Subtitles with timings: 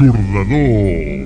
[0.00, 1.17] L'Aixordador.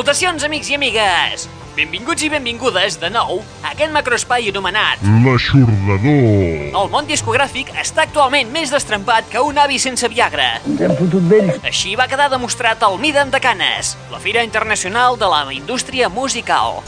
[0.00, 1.42] Salutacions, amics i amigues!
[1.76, 6.70] Benvinguts i benvingudes de nou a aquest macroespai anomenat L'Aixordador.
[6.80, 10.48] El món discogràfic està actualment més destrempat que un avi sense Viagra.
[10.64, 11.60] Hem fotut vells.
[11.68, 16.80] Així va quedar demostrat al Midan de Canes, la Fira Internacional de la Indústria Musical.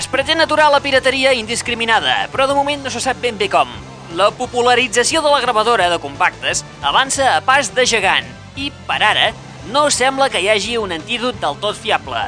[0.00, 3.68] Es pretén aturar la pirateria indiscriminada, però de moment no se sap ben bé com.
[4.16, 9.34] La popularització de la gravadora de compactes avança a pas de gegant i, per ara,
[9.72, 12.22] no sembla que hi hagi un antídot del tot fiable.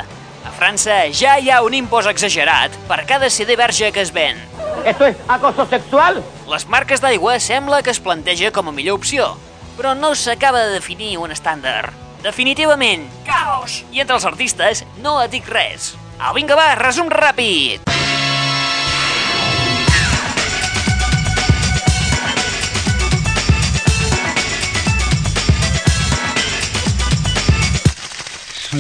[0.47, 4.39] A França ja hi ha un impost exagerat per cada CD verge que es ven.
[4.85, 6.23] ¿Esto es acoso sexual?
[6.49, 9.35] Les marques d'aigua sembla que es planteja com a millor opció,
[9.77, 11.93] però no s'acaba de definir un estàndard.
[12.23, 13.85] Definitivament, caos!
[13.93, 15.93] I entre els artistes no et dic res.
[16.19, 17.98] Au, vinga, va, resum ràpid!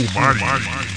[0.06, 0.64] Two Marty.
[0.64, 0.87] Two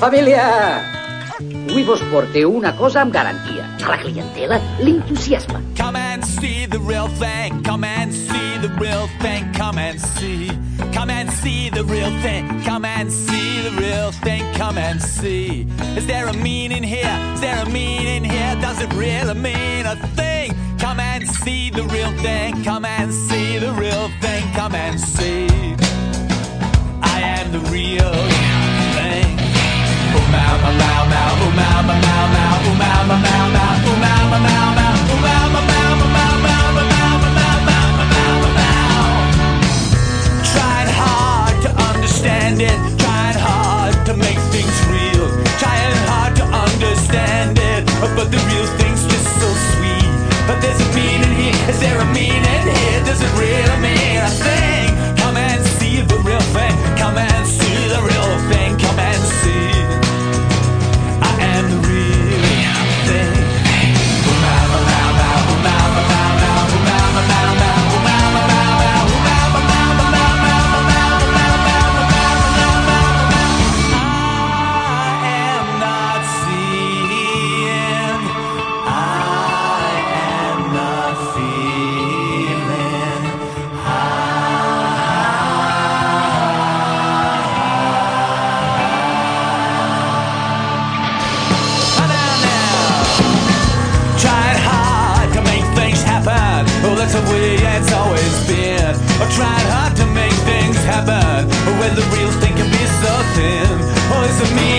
[0.00, 0.80] família!
[1.68, 3.68] Avui vos porte una cosa amb garantia.
[3.84, 5.62] A la clientela l'entusiasme.
[5.76, 7.62] Come and see the real thing.
[7.62, 9.52] Come and see the real thing.
[9.52, 10.50] Come and see.
[10.92, 12.48] Come and see the real thing.
[12.64, 14.42] Come and see the real thing.
[14.54, 15.66] Come and see.
[15.96, 17.18] Is there a meaning here?
[17.34, 18.56] Is there a meaning here?
[18.60, 20.54] Does it really mean a thing?
[20.78, 22.64] Come and see the real thing.
[22.64, 24.42] Come and see the real thing.
[24.54, 25.46] Come and see.
[27.02, 28.29] I am the real.
[30.78, 34.69] Mau mau, ooh mau, mau mau, ooh mau mau, mau mau, ooh mau mau.
[104.40, 104.69] to me.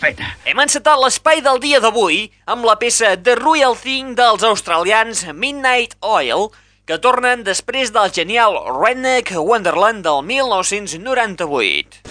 [0.00, 0.32] Feta.
[0.48, 5.96] Hem encetat l'espai del dia d'avui amb la peça The Royal Thing dels australians Midnight
[6.00, 6.48] Oil,
[6.88, 12.00] que tornen després del genial Redneck Wonderland del 1998.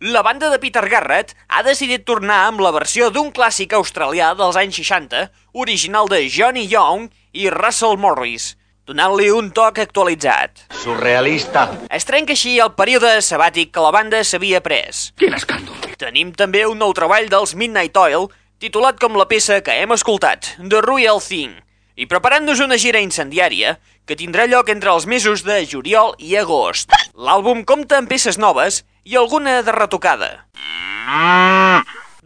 [0.00, 4.56] La banda de Peter Garrett ha decidit tornar amb la versió d'un clàssic australià dels
[4.56, 8.54] anys 60, original de Johnny Young i Russell Morris,
[8.90, 10.64] donant-li un toc actualitzat.
[10.82, 11.68] Surrealista.
[11.94, 15.10] Es trenca així el període sabàtic que la banda s'havia pres.
[15.20, 15.78] Quin escàndol.
[16.00, 18.26] Tenim també un nou treball dels Midnight Oil,
[18.58, 21.54] titulat com la peça que hem escoltat, The Royal Thing,
[21.94, 23.76] i preparant-nos una gira incendiària
[24.08, 26.90] que tindrà lloc entre els mesos de juliol i agost.
[27.14, 30.32] L'àlbum compta amb peces noves i alguna de retocada.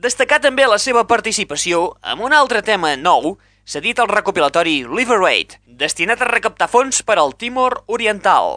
[0.01, 6.23] Destacar també la seva participació amb un altre tema nou cedit al recopilatori Liberate, destinat
[6.23, 8.55] a recaptar fons per al Timor Oriental.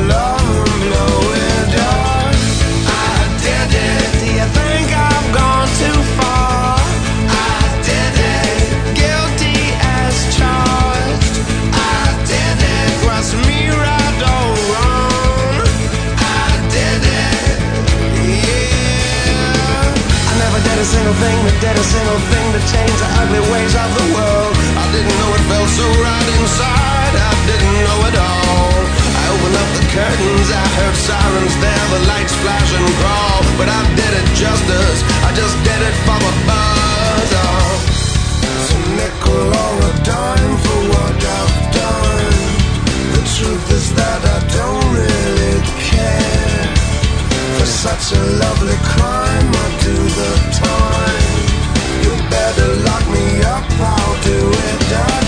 [21.22, 24.52] thing that did a single thing to change the ugly ways of the world.
[24.76, 27.14] I didn't know it felt so right inside.
[27.16, 28.76] I didn't know it all.
[29.16, 33.40] I opened up the curtains, I heard sirens there, the lights flash and crawl.
[33.56, 35.00] But I did it justice.
[35.24, 37.28] I just did it for the buzz.
[37.32, 37.80] Oh.
[38.44, 42.36] It's a nickel or a dime for what I've done.
[43.16, 45.35] The truth is that I don't really.
[47.66, 52.04] For such a lovely crime, I do the time.
[52.04, 55.25] You better lock me up, I'll do it again.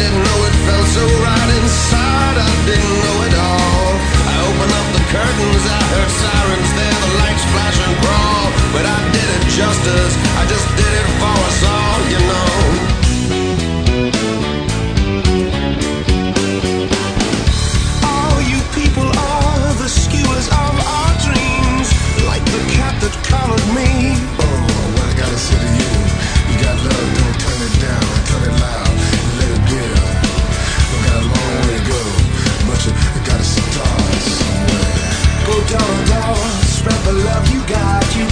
[0.00, 2.36] Didn't know it felt so right inside.
[2.40, 3.90] I didn't know it all.
[4.32, 8.46] I opened up the curtains, I heard sirens there, the lights flash and crawl.
[8.72, 10.14] But I did it justice.
[10.40, 12.99] I just did it for us all, you know.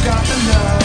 [0.09, 0.78] Got, you got the love.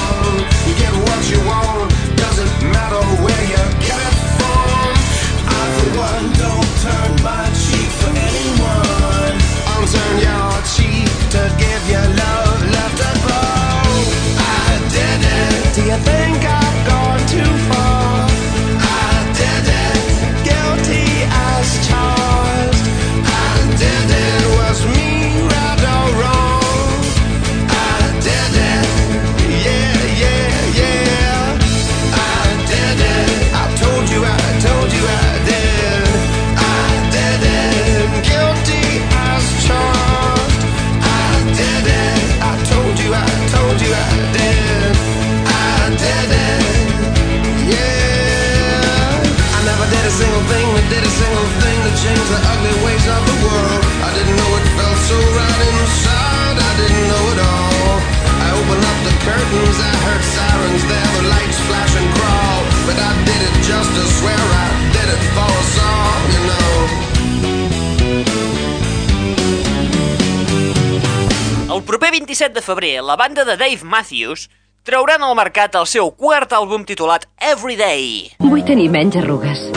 [72.64, 74.48] Febrer, la banda de Dave Matthews
[74.88, 78.34] trauran al mercat el seu quart àlbum titulat Everyday.
[78.40, 79.68] Vull tenir menys arrugues.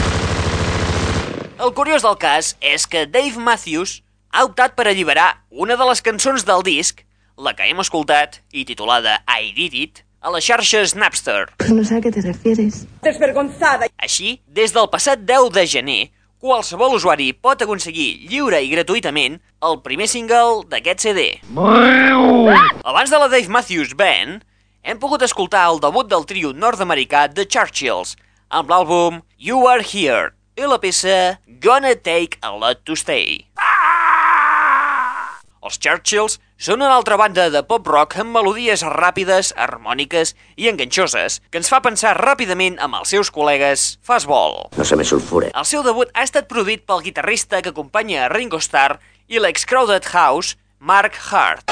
[1.56, 4.00] El curiós del cas és que Dave Matthews
[4.30, 7.02] ha optat per alliberar una de les cançons del disc,
[7.36, 11.46] la que hem escoltat i titulada I Did It, a les xarxes Napster.
[11.70, 12.84] No sé a qué te refieres.
[13.96, 16.02] Així, des del passat 10 de gener,
[16.46, 21.24] qualsevol usuari pot aconseguir lliure i gratuïtament el primer single d'aquest CD.
[22.86, 24.44] Abans de la Dave Matthews Band,
[24.86, 28.14] hem pogut escoltar el debut del trio nord-americà The Churchills
[28.54, 33.45] amb l'àlbum You Are Here i la peça Gonna Take a Lot to Stay.
[35.66, 41.58] Els Churchills són una altra banda de pop-rock amb melodies ràpides, harmòniques i enganxoses que
[41.58, 44.68] ens fa pensar ràpidament amb els seus col·legues Fastball.
[44.78, 45.50] No se me sulfure.
[45.50, 50.06] El seu debut ha estat produït pel guitarrista que acompanya a Ringo Starr i l'ex-Crowded
[50.14, 51.66] House, Mark Hart.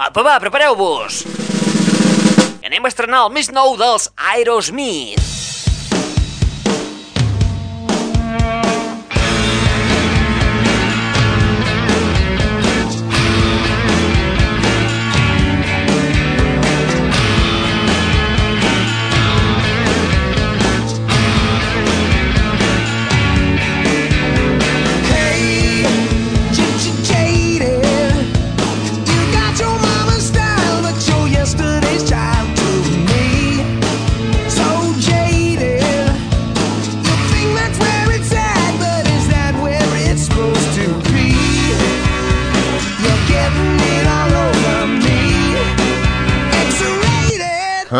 [0.00, 1.22] Apa, va, prepareu-vos!
[2.64, 5.41] Anem a estrenar el més nou dels Aerosmith.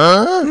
[0.03, 0.41] Huh?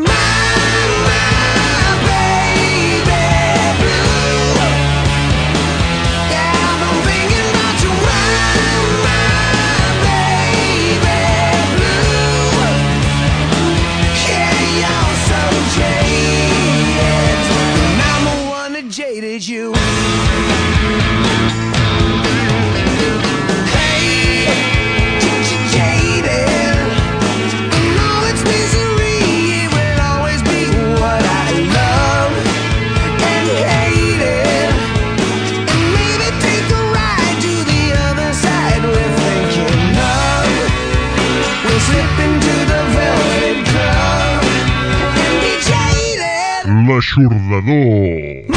[47.12, 48.51] Churlador.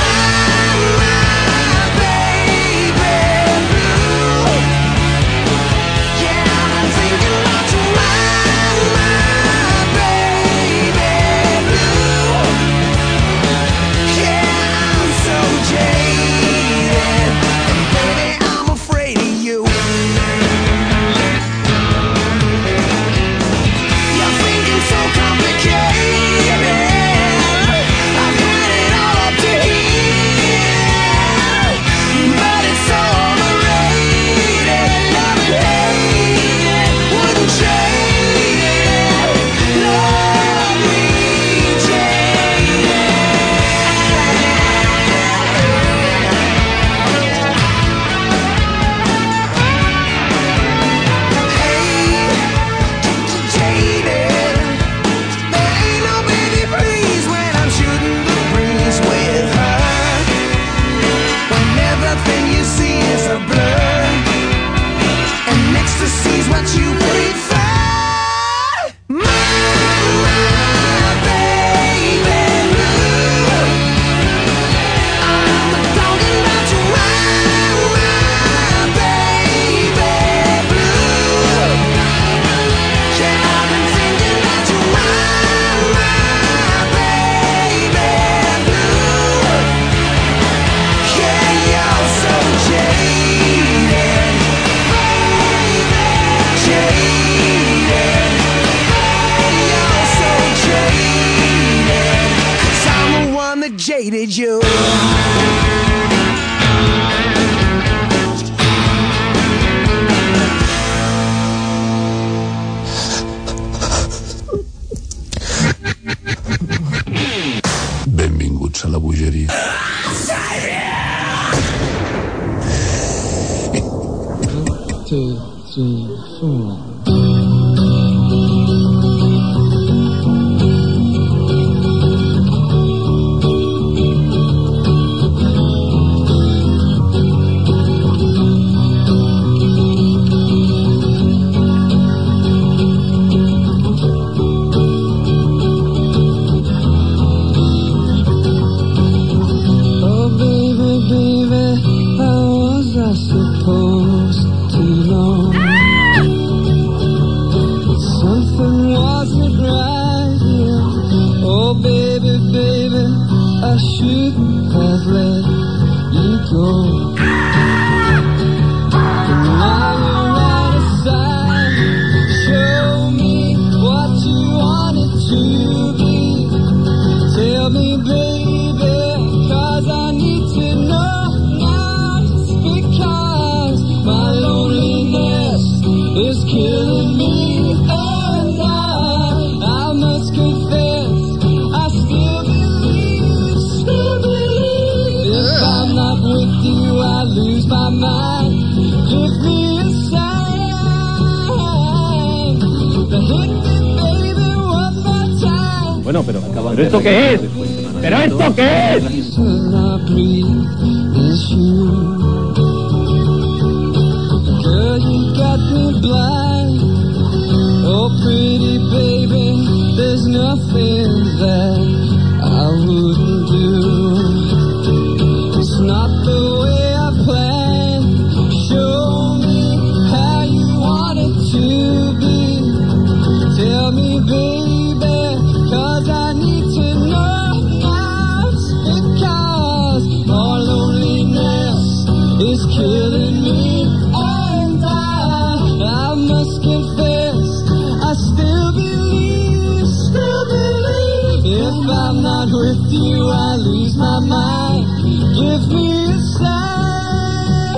[251.67, 254.85] If I'm not with you, I lose my mind.
[255.33, 257.75] Give me a sign.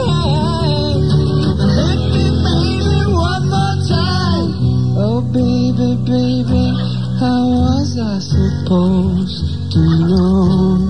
[1.78, 4.50] Hit me, baby, one more time.
[5.00, 6.66] Oh, baby, baby,
[7.22, 10.87] how was I supposed to know?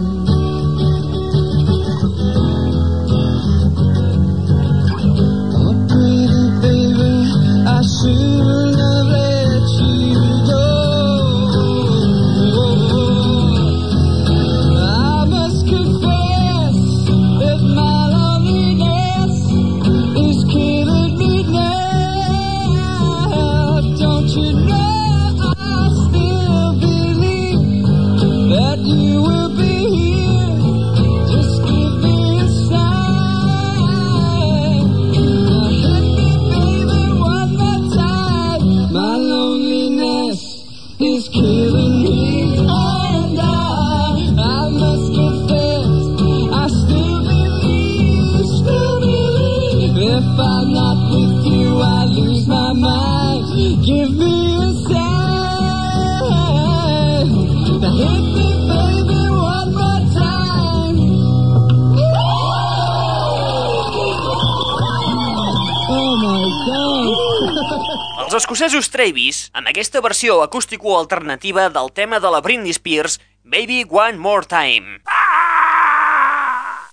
[68.38, 74.45] Escocesos Travis, amb aquesta versió acústico-alternativa del tema de la Britney Spears, Baby One More
[74.45, 75.02] Time.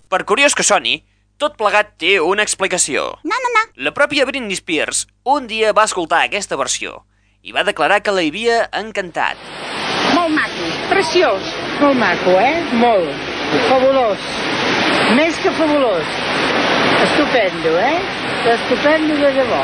[0.09, 1.03] Per curiós que soni,
[1.39, 3.07] tot plegat té una explicació.
[3.27, 3.65] No, no, no.
[3.77, 7.03] La pròpia Britney Spears un dia va escoltar aquesta versió
[7.43, 9.41] i va declarar que la havia encantat.
[10.15, 11.51] Molt maco, preciós.
[11.81, 12.63] Molt maco, eh?
[12.79, 13.11] Molt.
[13.69, 14.29] Fabulós.
[15.19, 16.15] Més que fabulós.
[17.05, 17.99] Estupendo, eh?
[18.55, 19.61] Estupendo de debò.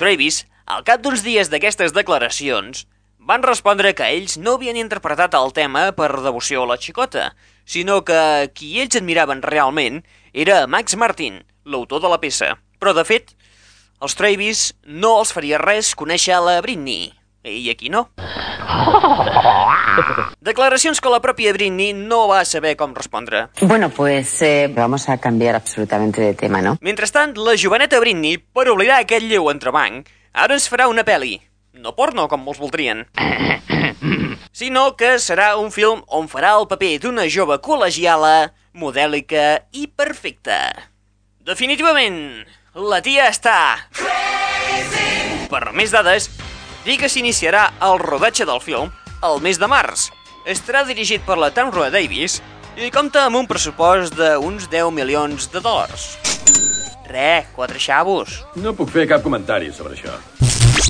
[0.00, 2.86] Travis, al cap d'uns dies d'aquestes declaracions,
[3.18, 7.32] van respondre que ells no havien interpretat el tema per devoció a la xicota,
[7.64, 12.54] sinó que qui ells admiraven realment era Max Martin, l'autor de la peça.
[12.80, 13.36] Però, de fet,
[14.00, 17.12] als Travis no els faria res conèixer la Britney.
[17.44, 18.08] I aquí no.
[20.44, 23.48] Declaracions que la pròpia Britney no va saber com respondre.
[23.60, 26.78] Bueno, pues eh, vamos a cambiar absolutamente de tema, ¿no?
[26.80, 31.38] Mentrestant, la joveneta Britney, per oblidar aquest lleu entrebanc, ara es farà una pel·li.
[31.80, 33.06] No porno, com molts voldrien.
[34.52, 40.58] sinó que serà un film on farà el paper d'una jove col·legiala, modèlica i perfecta.
[41.46, 42.44] Definitivament,
[42.74, 43.56] la tia està...
[45.50, 46.28] Per més dades,
[46.84, 48.90] dir que s'iniciarà el rodatge del film
[49.24, 50.10] el mes de març.
[50.44, 52.40] Estarà dirigit per la Tamra Davis
[52.76, 56.10] i compta amb un pressupost d'uns 10 milions de dòlars.
[57.08, 58.40] Re, quatre xavos.
[58.56, 60.16] No puc fer cap comentari sobre això.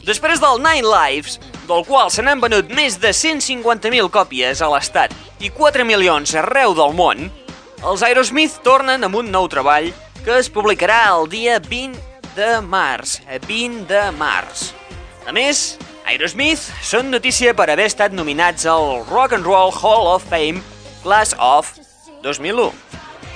[0.05, 5.15] Després del Nine Lives, del qual se n'han venut més de 150.000 còpies a l'estat
[5.41, 7.31] i 4 milions arreu del món,
[7.85, 9.91] els Aerosmith tornen amb un nou treball
[10.25, 11.99] que es publicarà el dia 20
[12.37, 13.19] de març.
[13.49, 14.71] 20 de març.
[15.29, 20.25] A més, Aerosmith són notícia per haver estat nominats al Rock and Roll Hall of
[20.29, 20.61] Fame
[21.05, 21.73] Class of
[22.25, 22.73] 2001,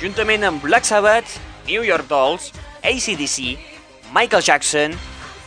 [0.01, 1.37] juntament amb Black Sabbath,
[1.69, 2.53] New York Dolls,
[2.89, 3.59] ACDC,
[4.15, 4.97] Michael Jackson,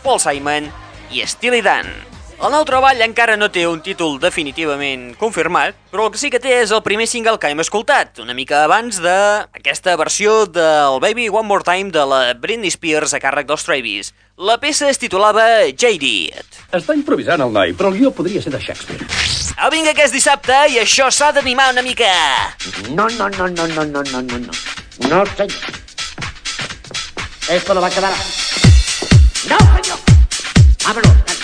[0.06, 0.70] Paul Simon
[1.12, 1.90] i Steely Dan.
[2.42, 6.40] El nou treball encara no té un títol definitivament confirmat, però el que sí que
[6.42, 9.14] té és el primer single que hem escoltat, una mica abans de
[9.60, 14.10] aquesta versió del Baby One More Time de la Britney Spears a càrrec dels Travis.
[14.42, 16.58] La peça es titulava Jaded.
[16.74, 19.06] Està improvisant el noi, però el guió podria ser de Shakespeare.
[19.62, 22.10] Au, vinga, que és dissabte i això s'ha d'animar una mica.
[22.90, 24.60] No, no, no, no, no, no, no, no, no.
[25.12, 25.91] No, señor.
[27.52, 28.14] Esto no va a quedar.
[29.50, 30.00] No, señor.
[30.86, 31.41] Vámonos.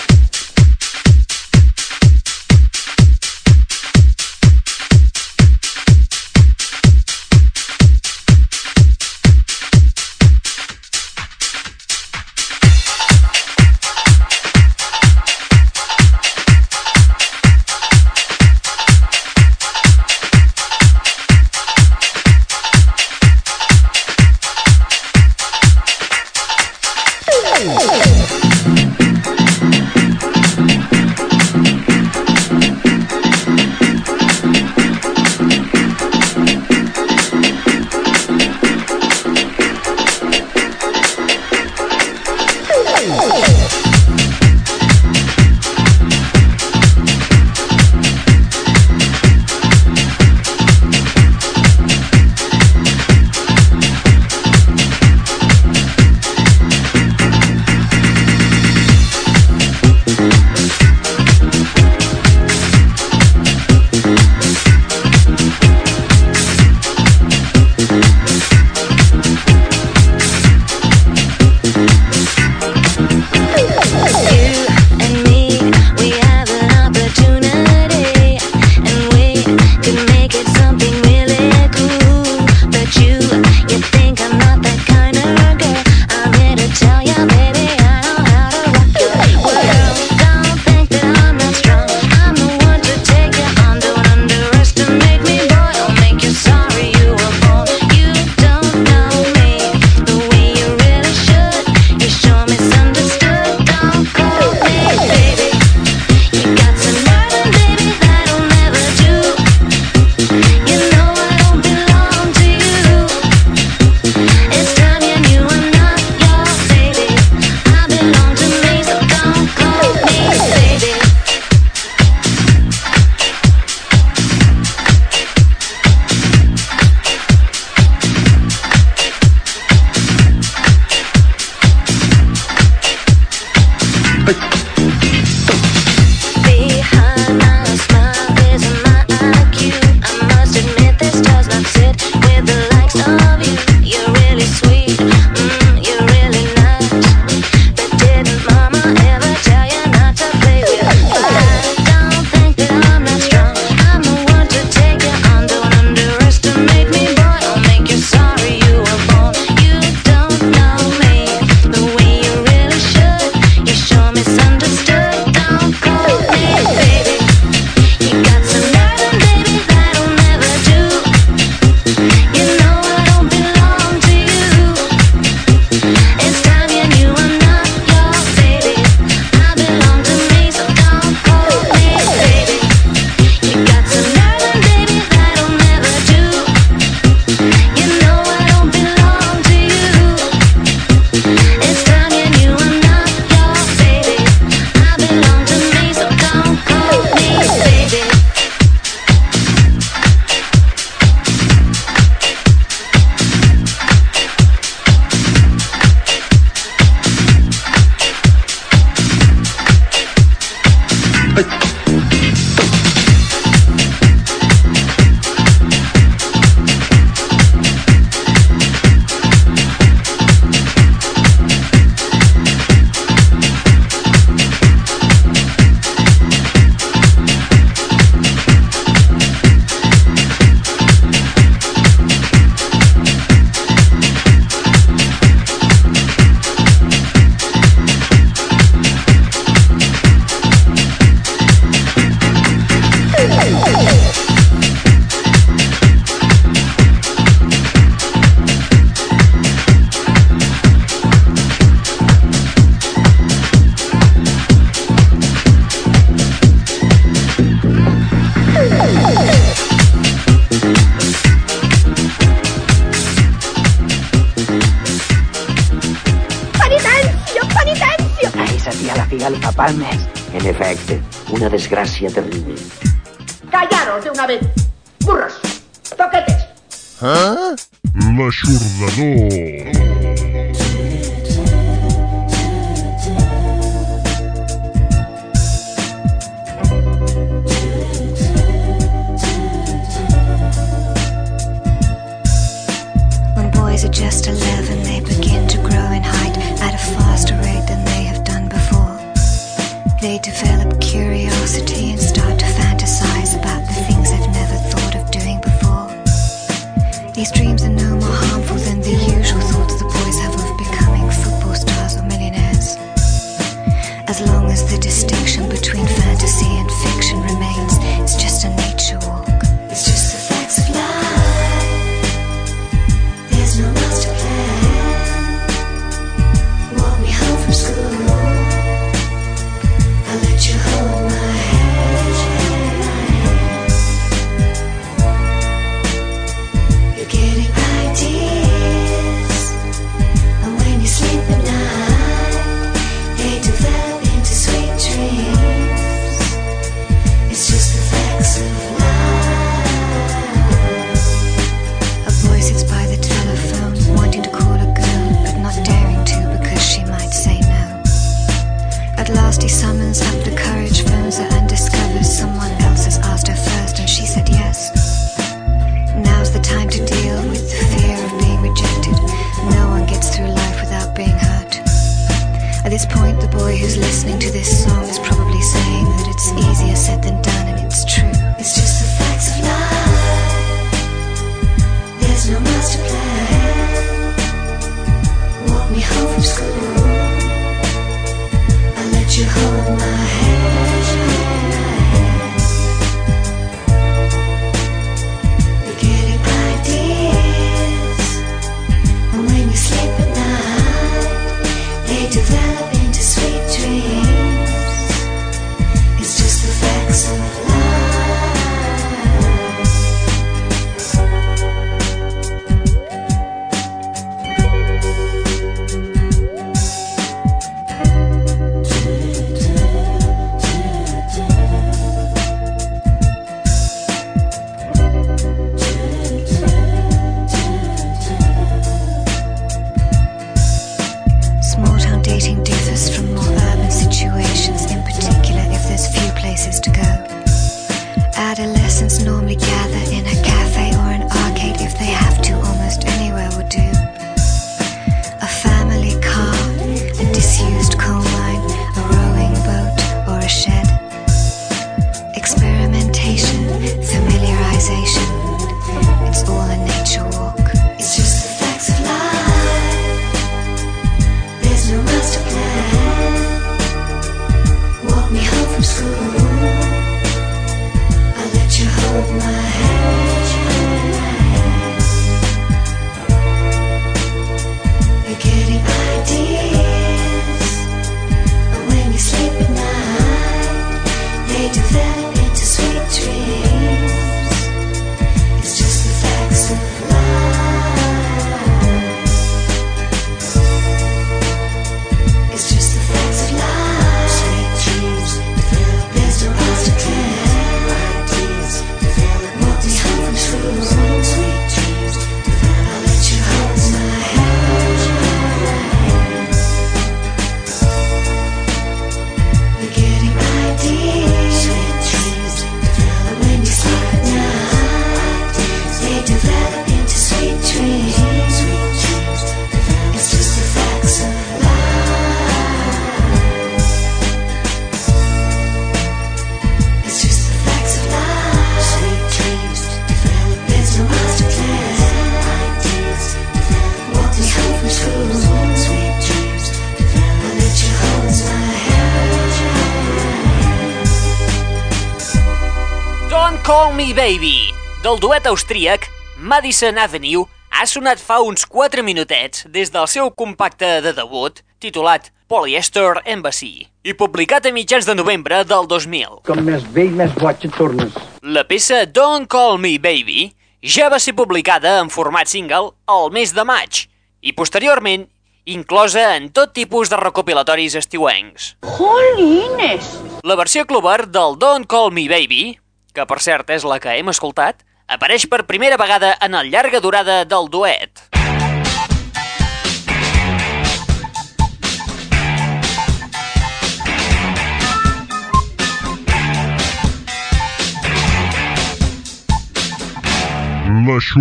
[543.48, 545.86] Call Me Baby, del duet austríac
[546.20, 552.10] Madison Avenue, ha sonat fa uns 4 minutets des del seu compacte de debut, titulat
[552.28, 556.20] Polyester Embassy, i publicat a mitjans de novembre del 2000.
[556.28, 557.96] Com més vell, més boig et tornes.
[558.20, 560.28] La peça Don't Call Me Baby
[560.60, 563.86] ja va ser publicada en format single el mes de maig
[564.20, 565.08] i posteriorment
[565.48, 568.58] inclosa en tot tipus de recopilatoris estiuencs.
[568.76, 569.94] Jolines!
[570.20, 572.58] La versió Clover del Don't Call Me Baby
[572.98, 576.82] que per cert és la que hem escoltat, apareix per primera vegada en el llarga
[576.82, 578.08] durada del duet.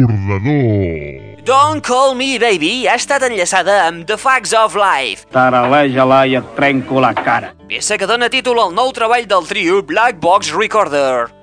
[0.08, 1.44] L'aixordador.
[1.46, 6.50] Don't Call Me Baby ha estat enllaçada amb The Facts of Life, Taraleja-la i et
[6.58, 7.54] trenco la cara.
[7.70, 11.37] peça que dona títol al nou treball del trio Black Box Recorder.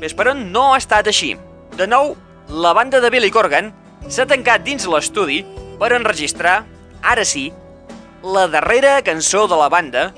[0.00, 1.36] ves per on no ha estat així.
[1.76, 2.16] De nou,
[2.50, 3.72] la banda de Billy Corgan
[4.08, 5.44] s'ha tancat dins l'estudi
[5.78, 6.64] per enregistrar,
[7.00, 7.52] ara sí,
[8.20, 10.12] la darrera cançó de la banda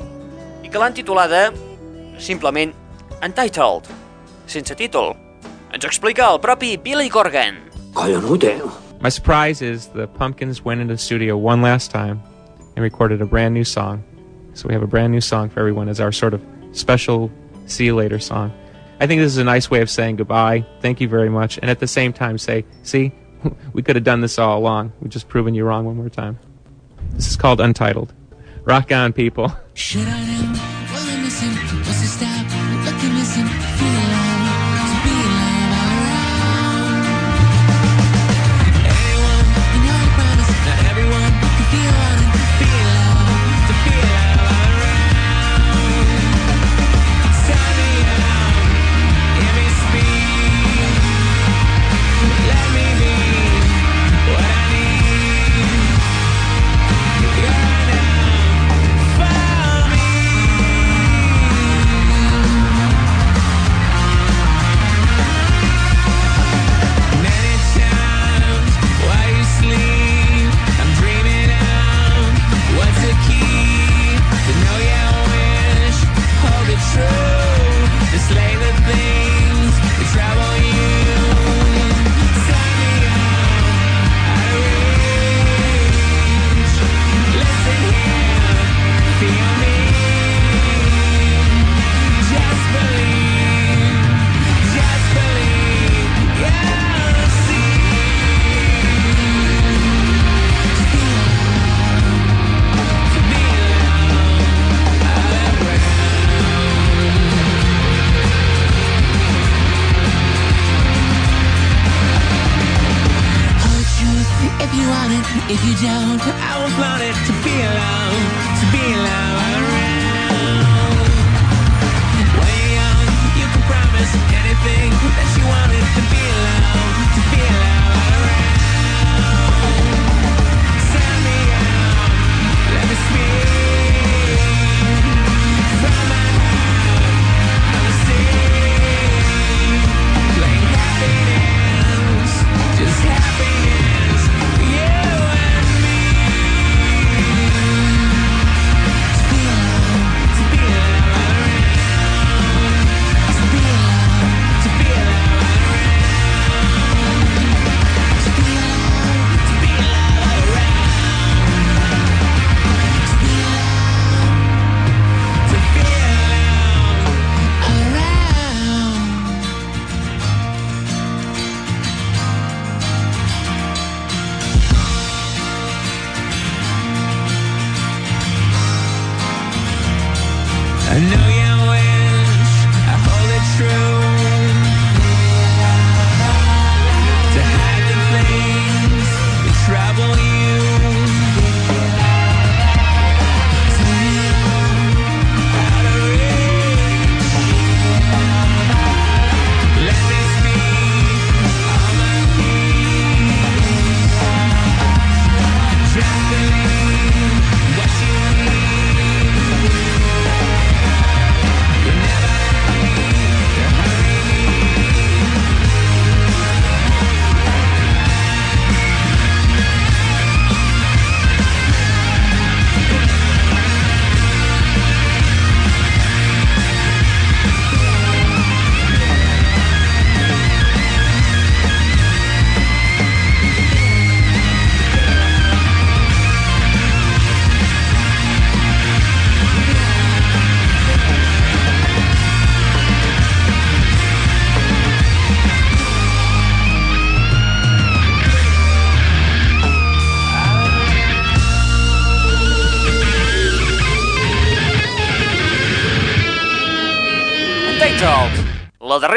[0.73, 1.53] que l'han titulada
[2.19, 2.75] simplement
[3.23, 3.87] Untitled,
[4.47, 5.15] sense títol.
[5.73, 7.55] Ens explica el propi Billy Corgan.
[7.95, 8.61] Collonut, eh?
[9.01, 12.21] My surprise is the Pumpkins went into the studio one last time
[12.75, 14.03] and recorded a brand new song.
[14.55, 16.43] So we have a brand new song for everyone as our sort of
[16.73, 17.31] special
[17.67, 18.53] see you later song.
[18.99, 20.67] I think this is a nice way of saying goodbye.
[20.81, 21.59] Thank you very much.
[21.59, 23.13] And at the same time say, see,
[23.73, 24.93] we could have done this all along.
[25.01, 26.41] We've just proven you wrong one more time.
[27.13, 28.13] This is called Untitled.
[28.65, 29.53] Rock on, people.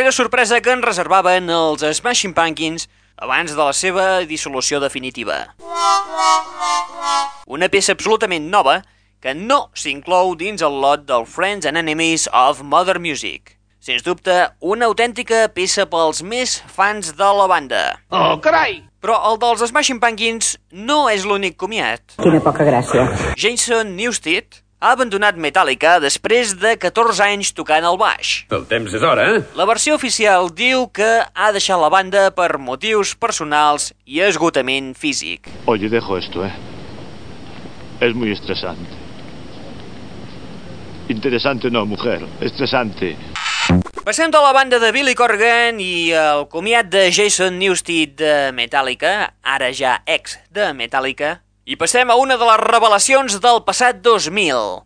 [0.06, 2.84] La darrera sorpresa que ens reservaven els Smashing Pumpkins
[3.18, 5.56] abans de la seva dissolució definitiva.
[7.50, 8.84] Una peça absolutament nova
[9.18, 13.56] que no s'inclou dins el lot del Friends and Enemies of Modern Music.
[13.82, 17.82] Sens dubte, una autèntica peça pels més fans de la banda.
[18.14, 18.84] Oh, carai!
[19.02, 22.20] Però el dels Smashing Pumpkins no és l'únic comiat.
[22.22, 23.10] Quina poca gràcia.
[23.34, 28.34] Jason Newsted ha abandonat Metallica després de 14 anys tocant el baix.
[28.54, 29.44] El temps és hora, eh?
[29.58, 35.50] La versió oficial diu que ha deixat la banda per motius personals i esgotament físic.
[35.66, 36.54] Oye, dejo esto, ¿eh?
[38.02, 39.04] Es muy estresante.
[41.08, 42.26] Interesante no, mujer.
[42.42, 43.16] Estresante.
[44.06, 49.32] Passem de la banda de Billy Corgan i el comiat de Jason Newsted de Metallica,
[49.42, 54.84] ara ja ex de Metallica, i passem a una de les revelacions del passat 2000.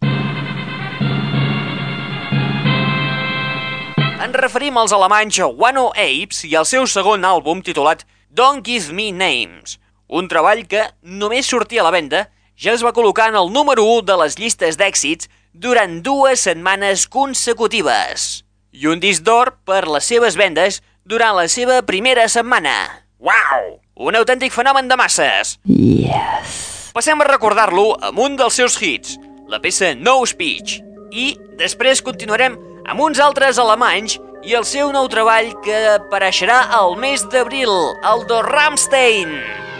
[4.19, 9.09] Ens referim als alemanys Wano Apes i al seu segon àlbum titulat Don't Give Me
[9.11, 9.75] Names,
[10.07, 13.83] un treball que només sortia a la venda ja es va col·locar en el número
[13.99, 20.07] 1 de les llistes d'èxits durant dues setmanes consecutives i un disc d'or per les
[20.07, 23.03] seves vendes durant la seva primera setmana.
[23.19, 23.79] Uau!
[23.99, 25.57] Un autèntic fenomen de masses.
[25.67, 26.68] Yes.
[26.89, 29.19] Passem a recordar-lo amb un dels seus hits,
[29.49, 30.79] la peça No Speech.
[31.13, 32.57] I després continuarem
[32.89, 37.73] amb uns altres alemanys i el seu nou treball que apareixerà al mes d'abril,
[38.13, 39.35] el de Rammstein.
[39.37, 39.78] Ready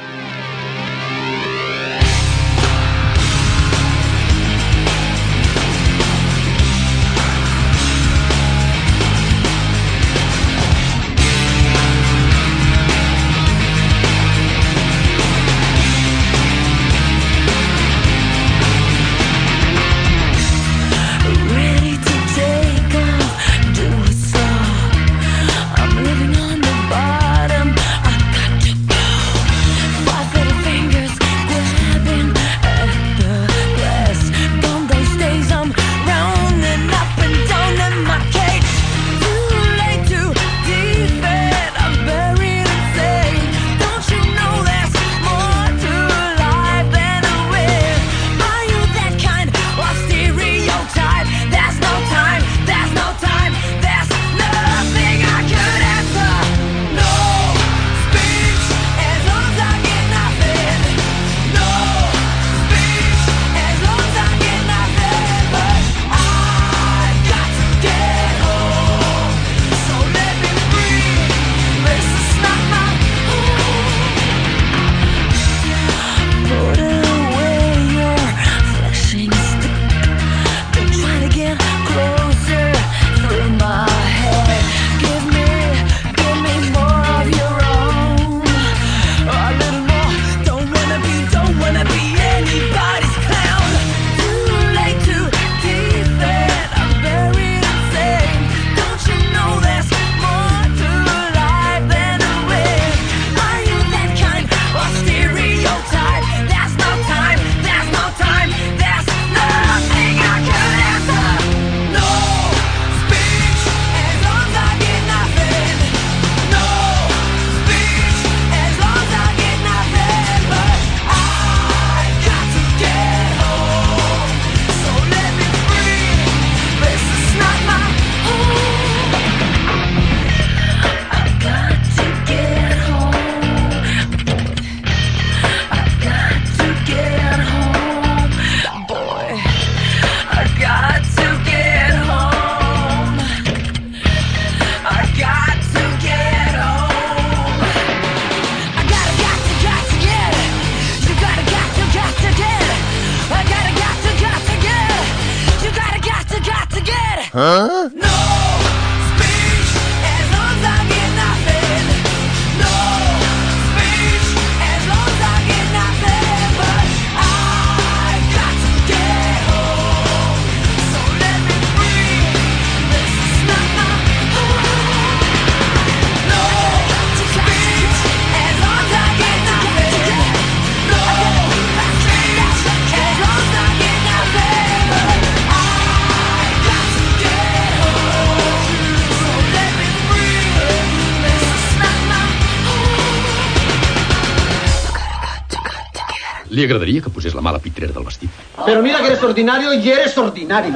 [197.20, 198.32] posés la mala pitrera del vestit.
[198.64, 200.72] Però mira que eres ordinari i eres ordinari.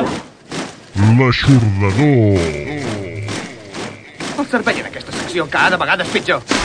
[1.19, 2.43] L'aixordador.
[4.33, 6.62] El servei en aquesta secció cada vegada és pitjor.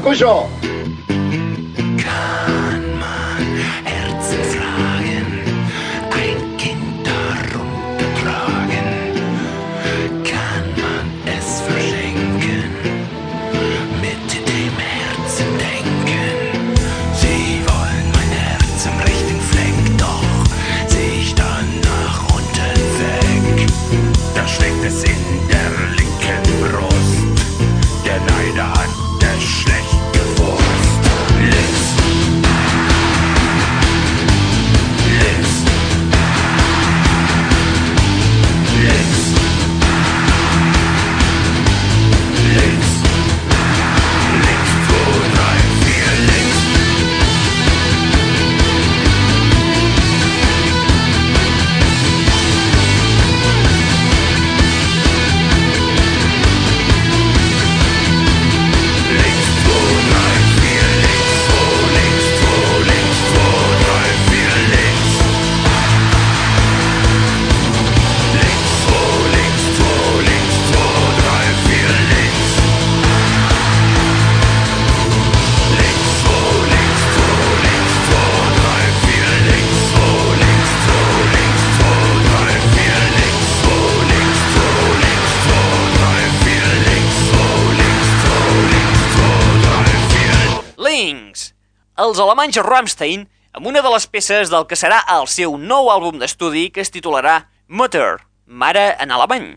[0.00, 0.47] 箱賞
[92.08, 96.16] els alemanys Rammstein amb una de les peces del que serà el seu nou àlbum
[96.20, 99.50] d'estudi que es titularà Mutter, mare en alemany,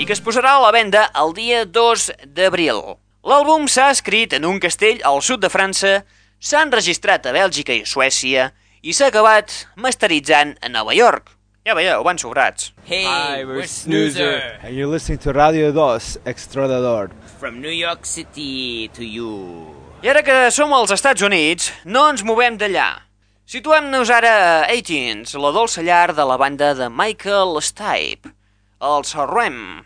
[0.00, 2.06] i que es posarà a la venda el dia 2
[2.38, 2.80] d'abril.
[3.26, 5.98] L'àlbum s'ha escrit en un castell al sud de França,
[6.40, 11.34] s'ha enregistrat a Bèlgica i Suècia i s'ha acabat masteritzant a Nova York.
[11.66, 12.70] Ja veieu, van sobrats.
[12.86, 14.56] Hey, Hi, we're Snoozer.
[14.62, 17.10] And you're listening to Radio 2, Extradador.
[17.40, 19.75] From New York City to you.
[20.04, 23.00] I ara que som als Estats Units, no ens movem d'allà.
[23.48, 28.28] Situem-nos ara a 18 la dolça llar de la banda de Michael Stipe,
[28.76, 29.80] els Ruem.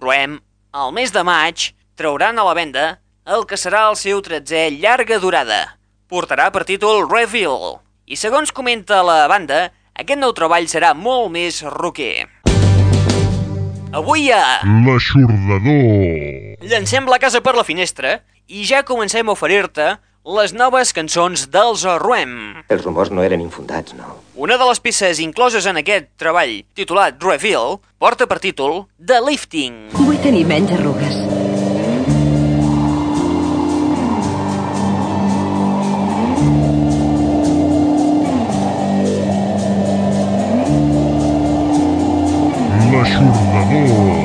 [0.00, 0.38] Ruem,
[0.72, 2.86] al mes de maig, trauran a la venda
[3.28, 5.76] el que serà el seu tretzè llarga durada.
[6.08, 7.82] Portarà per títol Reveal.
[8.08, 12.30] I segons comenta la banda, aquest nou treball serà molt més roquer.
[13.92, 14.62] Avui a...
[14.64, 16.64] L'Aixordador!
[16.64, 18.22] Llancem la casa per la finestra
[18.52, 19.94] i ja comencem a oferir-te
[20.36, 22.34] les noves cançons dels Ruem.
[22.68, 24.18] Els rumors no eren infundats, no?
[24.36, 29.88] Una de les peces incloses en aquest treball, titulat Reveal, porta per títol The Lifting.
[29.96, 31.16] Vull tenir menys arrugues.
[42.92, 44.21] L'aixordador.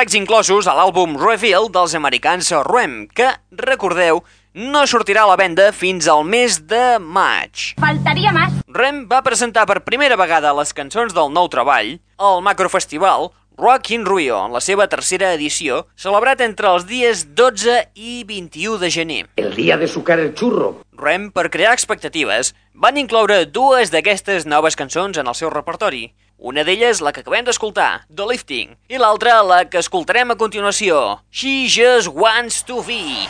[0.00, 4.22] tracks inclosos a l'àlbum Reveal dels americans Ruem, que, recordeu,
[4.56, 7.74] no sortirà a la venda fins al mes de maig.
[7.82, 8.62] Faltaria més.
[8.72, 13.28] Rem va presentar per primera vegada les cançons del nou treball al macrofestival
[13.60, 18.80] Rock in Rio, en la seva tercera edició, celebrat entre els dies 12 i 21
[18.80, 19.20] de gener.
[19.36, 20.78] El dia de sucar el xurro.
[20.96, 26.06] Rem, per crear expectatives, van incloure dues d'aquestes noves cançons en el seu repertori,
[26.40, 31.20] una d'elles, la que acabem d'escoltar, The Lifting, i l'altra, la que escoltarem a continuació,
[31.28, 33.28] She Just Wants to Be.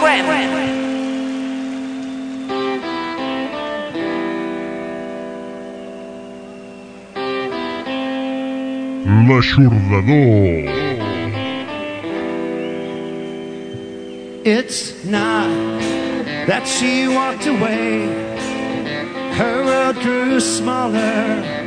[0.00, 0.26] Gwen!
[0.26, 0.50] Gwen.
[0.50, 0.82] Gwen.
[9.28, 10.74] L'aixordador.
[14.44, 15.48] It's not
[16.50, 18.10] that she walked away.
[19.38, 21.64] Her world grew smaller.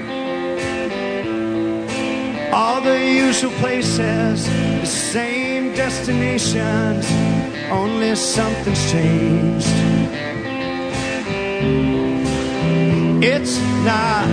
[2.51, 7.05] All the usual places, the same destinations,
[7.69, 9.67] only something's changed.
[13.23, 14.27] It's not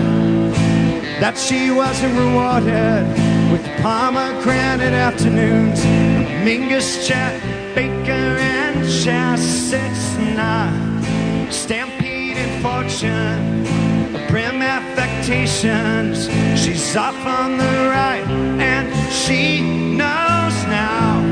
[1.21, 3.05] that she wasn't rewarded
[3.51, 5.81] with pomegranate afternoons,
[6.45, 7.35] Mingus chat,
[7.75, 9.73] Baker and Chess.
[9.73, 10.07] It's
[10.37, 10.73] not
[11.53, 13.67] stampeding fortune,
[14.15, 16.29] a prim affect expectations.
[16.61, 18.27] She's off on the right,
[18.61, 21.23] and she knows now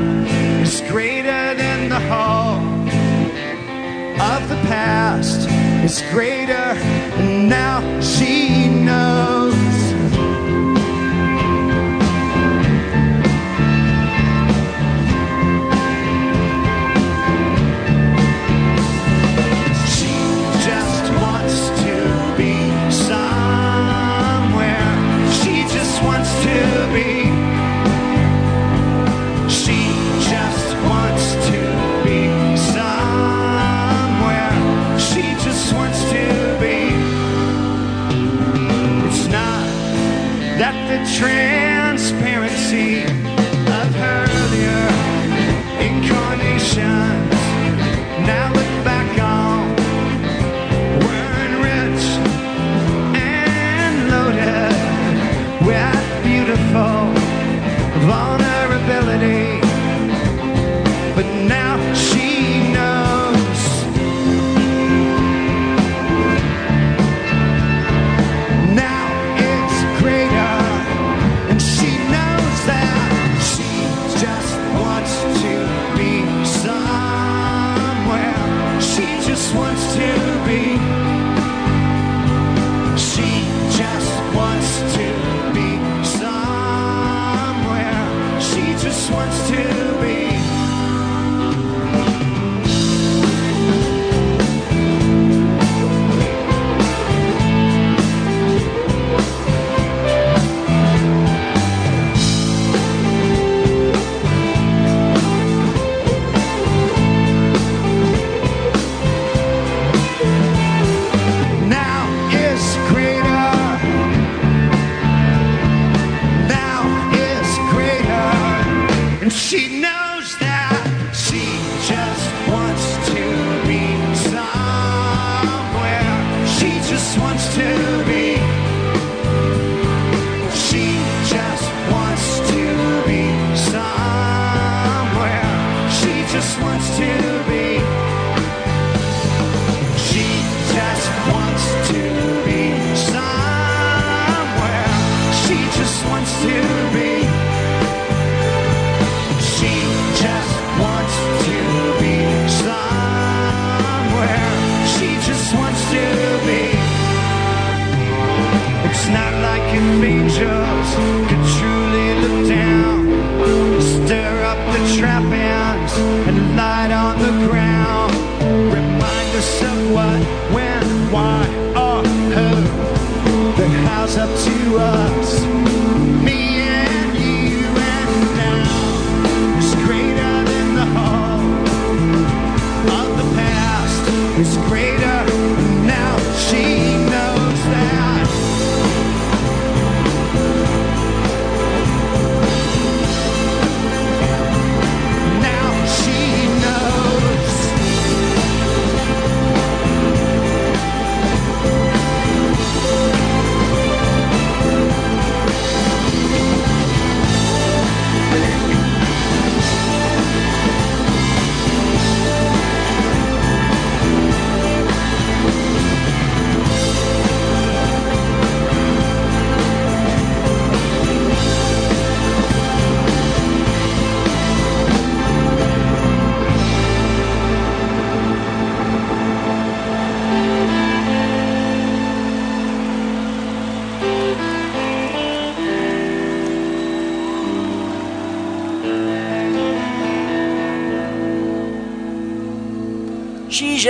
[0.61, 2.57] it's greater than the whole
[4.19, 5.47] of the past.
[5.83, 9.42] It's greater, and now she knows.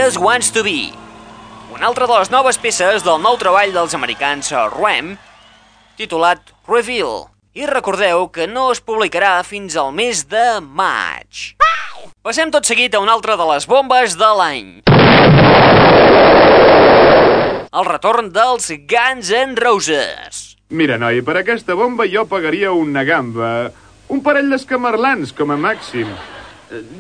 [0.04, 0.92] Just Wants to Be,
[1.72, 5.14] una altra de les noves peces del nou treball dels americans Ram,
[5.96, 7.30] titulat Reveal.
[7.56, 11.54] I recordeu que no es publicarà fins al mes de maig.
[12.20, 14.68] Passem tot seguit a una altra de les bombes de l'any.
[17.72, 20.44] El retorn dels Guns N' Roses.
[20.68, 23.72] Mira, noi, per aquesta bomba jo pagaria una gamba.
[24.12, 26.12] Un parell d'escamarlans, com a màxim.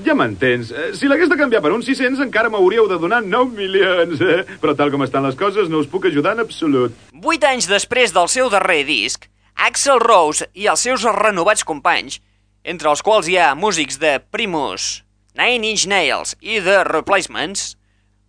[0.05, 0.71] Ja m'entens.
[0.71, 4.21] Eh, Si l'hagués de canviar per uns 600 encara m'hauríeu de donar 9 milions.
[4.21, 4.43] Eh?
[4.61, 6.93] Però tal com estan les coses no us puc ajudar en absolut.
[7.13, 12.19] Vuit anys després del seu darrer disc, Axel Rose i els seus renovats companys,
[12.63, 15.03] entre els quals hi ha músics de Primus,
[15.37, 17.73] Nine Inch Nails i The Replacements,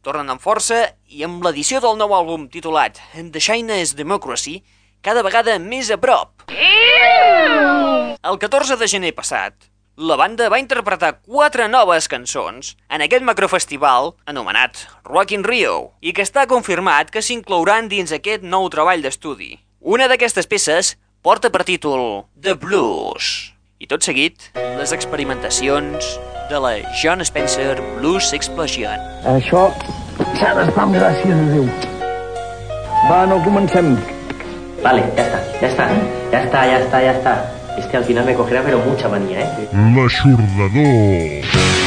[0.05, 4.63] tornen amb força i amb l'edició del nou àlbum titulat The Shyness Democracy
[5.05, 6.45] cada vegada més a prop.
[8.25, 9.55] El 14 de gener passat,
[9.97, 16.11] la banda va interpretar quatre noves cançons en aquest macrofestival anomenat Rock in Rio i
[16.13, 19.55] que està confirmat que s'inclouran dins aquest nou treball d'estudi.
[19.79, 23.55] Una d'aquestes peces porta per títol The Blues.
[23.79, 26.19] I tot seguit, les experimentacions
[26.51, 28.99] de la John Spencer Blues Explosion.
[29.31, 29.69] Això
[30.35, 31.69] s'ha d'estar amb gràcies a Déu.
[33.07, 33.95] Va, no comencem.
[34.83, 35.93] Vale, ya está, ya está,
[36.33, 37.81] ya está, ya está, ya está.
[37.81, 39.69] Este al final me cogerá pero mucha manía, ¿eh?
[39.95, 41.84] L'aixordador.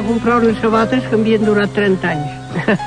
[0.00, 2.30] A comprar unes sabates que m'havien durat 30 anys.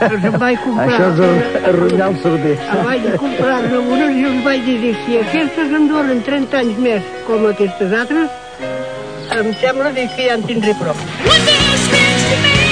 [0.07, 0.87] Els em vaig comprar...
[0.87, 2.63] Això és ar- arruïnar el cervell.
[2.77, 7.13] Em vaig comprar-ne unes i els vaig dir si aquestes em duren 30 anys més
[7.29, 8.41] com aquestes altres,
[9.37, 10.97] em sembla dir que ja en tindré prou.
[11.29, 12.62] What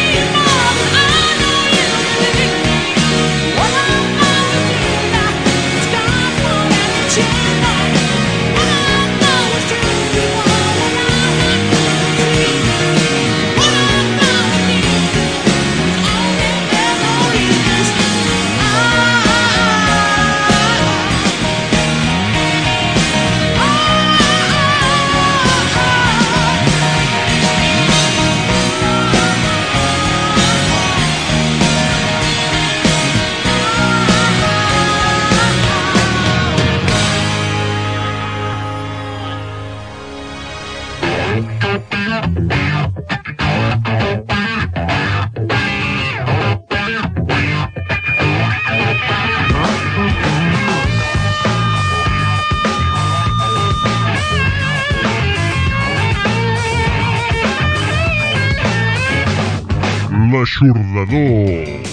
[60.61, 61.87] L'aixordador.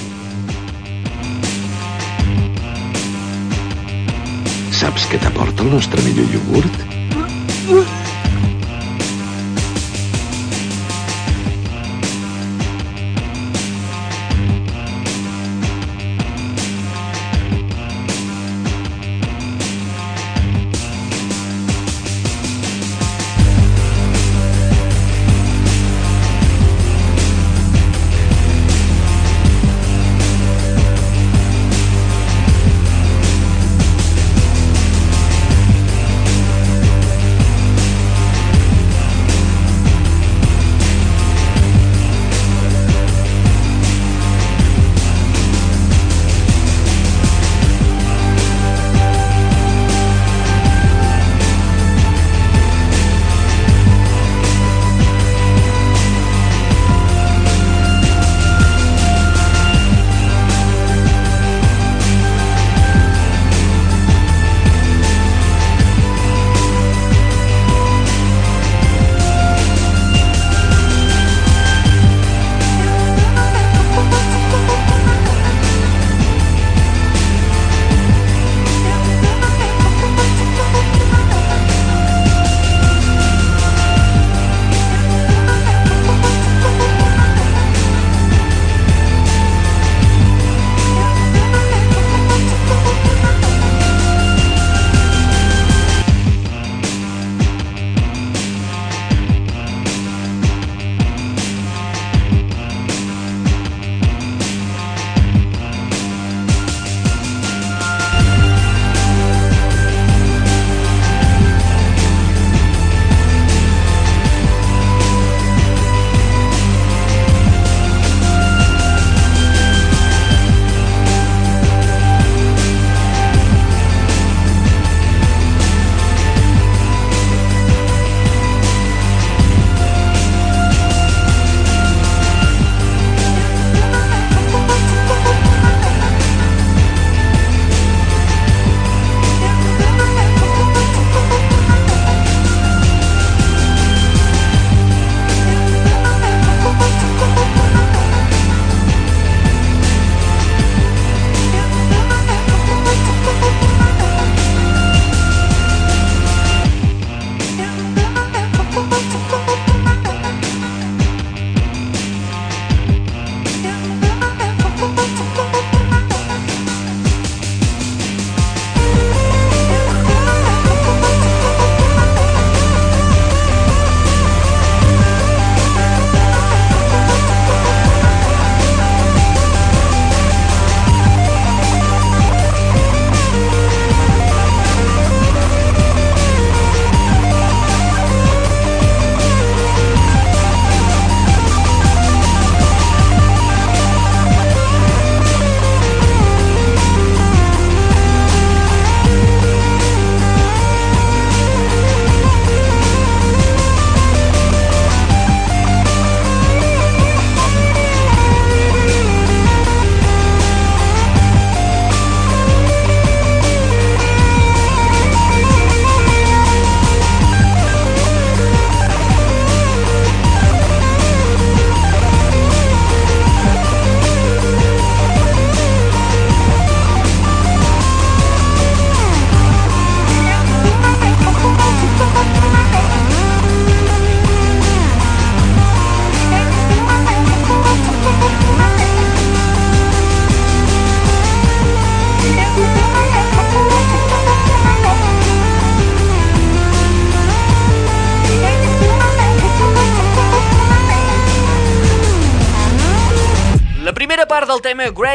[4.76, 7.96] Saps què t'aporta el nostre millor iogurt?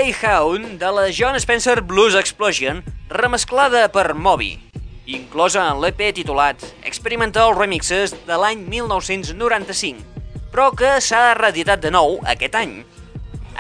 [0.04, 4.58] Greyhound de la John Spencer Blues Explosion, remesclada per Moby,
[5.08, 10.02] inclosa en l'EP titulat Experimental Remixes de l'any 1995,
[10.52, 12.74] però que s'ha reeditat de nou aquest any.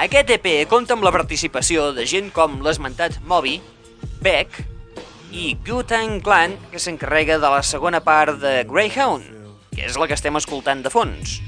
[0.03, 3.61] Aquest EP compta amb la participació de gent com l'esmentat Moby,
[4.19, 4.57] Beck
[5.31, 9.31] i Wu-Tang Clan, que s'encarrega de la segona part de Greyhound,
[9.71, 11.39] que és la que estem escoltant de fons.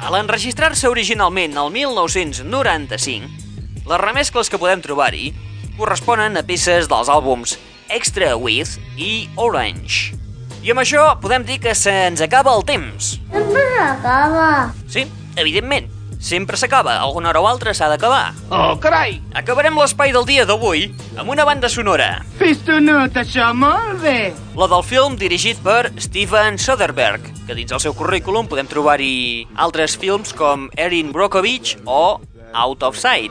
[0.00, 3.47] A l'enregistrar-se originalment el 1995,
[3.88, 5.32] les remescles que podem trobar-hi
[5.78, 7.56] corresponen a peces dels àlbums
[7.88, 10.14] Extra With i Orange.
[10.62, 13.14] I amb això podem dir que se'ns acaba el temps.
[13.32, 14.48] Sempre acaba.
[14.90, 15.06] Sí,
[15.36, 15.94] evidentment.
[16.20, 18.34] sempre s'acaba, alguna hora o altra s'ha d'acabar.
[18.50, 19.20] Oh, carai!
[19.38, 24.32] Acabarem l'espai del dia d'avui amb una banda sonora, Pistonut, això, molt bé.
[24.58, 29.94] la del film dirigit per Steven Soderbergh, que dins el seu currículum podem trobar-hi altres
[29.96, 32.18] films com Erin Brockovich o
[32.52, 33.30] Out of Sight.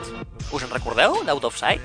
[0.52, 1.82] Us en recordeu, d'Out of Sight?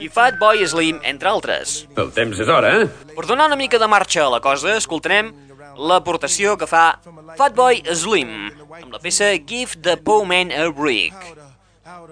[0.02, 1.84] i Fatboy Slim, entre altres.
[1.96, 3.14] El temps és hora, eh?
[3.16, 5.32] Per donar una mica de marxa a la cosa, escoltarem
[5.78, 7.00] l'aportació que fa
[7.38, 8.52] Fatboy Slim
[8.82, 11.16] amb la peça Give the Poor Man a Break.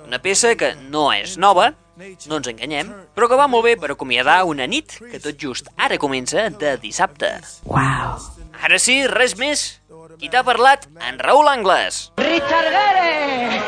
[0.07, 3.91] Una peça que no és nova, no ens enganyem, però que va molt bé per
[3.93, 7.33] acomiadar una nit que tot just ara comença de dissabte.
[7.67, 8.17] Wow.
[8.61, 9.81] Ara sí, res més.
[10.21, 10.87] Qui t'ha parlat?
[11.07, 12.11] En Raül Angles.
[12.21, 13.61] Richard Gere.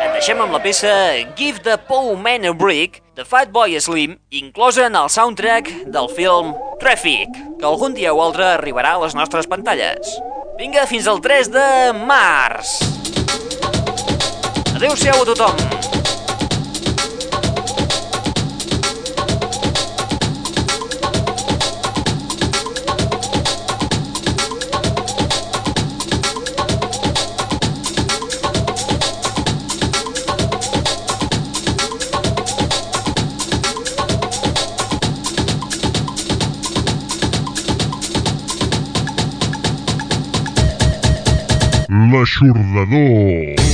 [0.05, 0.91] Et deixem amb la peça
[1.39, 6.55] Give the Poor Man a Break de Fatboy Slim, inclosa en el soundtrack del film
[6.81, 7.31] Traffic,
[7.61, 10.17] que algun dia o altre arribarà a les nostres pantalles.
[10.59, 11.69] Vinga, fins al 3 de
[12.07, 12.79] març.
[14.75, 15.55] Adéu-siau a tothom.
[42.11, 43.74] L'aixordador.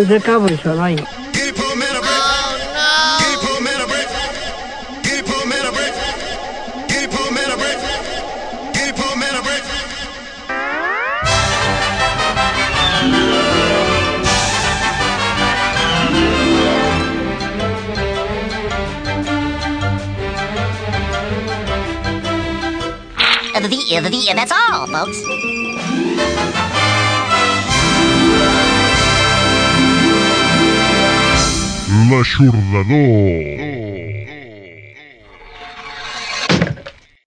[0.00, 0.96] Ja se'ns acaba això, noi.
[23.52, 25.39] Uh, the, uh, the, that's all, folks.
[32.10, 33.59] L'aixordador.